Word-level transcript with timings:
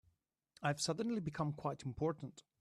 I've 0.63 0.81
suddenly 0.81 1.19
become 1.21 1.53
quite 1.53 1.83
important. 1.83 2.41